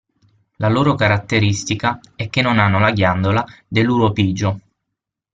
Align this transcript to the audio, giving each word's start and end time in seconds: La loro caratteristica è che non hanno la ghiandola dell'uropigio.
La 0.55 0.67
loro 0.67 0.95
caratteristica 0.95 1.99
è 2.15 2.27
che 2.27 2.41
non 2.41 2.57
hanno 2.57 2.79
la 2.79 2.91
ghiandola 2.91 3.45
dell'uropigio. 3.67 4.59